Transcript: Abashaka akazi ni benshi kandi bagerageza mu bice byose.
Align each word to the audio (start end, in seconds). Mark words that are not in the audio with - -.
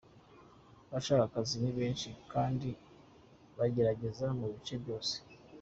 Abashaka 0.87 1.21
akazi 1.27 1.55
ni 1.61 1.71
benshi 1.77 2.09
kandi 2.33 2.69
bagerageza 3.57 4.25
mu 4.39 4.45
bice 4.53 4.75
byose. 4.83 5.13